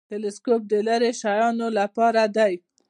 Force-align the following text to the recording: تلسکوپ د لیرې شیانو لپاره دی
تلسکوپ 0.09 0.61
د 0.71 0.73
لیرې 0.87 1.11
شیانو 1.21 1.67
لپاره 1.79 2.21
دی 2.35 2.53